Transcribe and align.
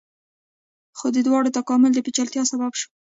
خو 0.97 1.07
د 1.15 1.17
دواړو 1.27 1.55
تکامل 1.57 1.91
د 1.93 1.99
پیچلتیا 2.05 2.43
سبب 2.51 2.71
شو. 2.79 2.87